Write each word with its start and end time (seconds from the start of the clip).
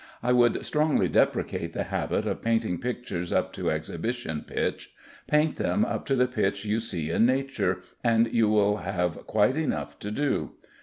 I 0.23 0.33
would 0.33 0.65
strongly 0.65 1.07
deprecate 1.07 1.73
the 1.73 1.83
habit 1.83 2.25
of 2.25 2.41
painting 2.41 2.79
pictures 2.79 3.31
up 3.31 3.53
to 3.53 3.69
exhibition 3.69 4.41
pitch. 4.47 4.95
Paint 5.27 5.57
them 5.57 5.85
up 5.85 6.07
to 6.07 6.15
the 6.15 6.25
pitch 6.25 6.65
you 6.65 6.79
see 6.79 7.11
in 7.11 7.27
nature, 7.27 7.83
and 8.03 8.27
you 8.33 8.49
will 8.49 8.77
have 8.77 9.27
quite 9.27 9.55
enough 9.55 9.99
to 9.99 10.09
do. 10.09 10.53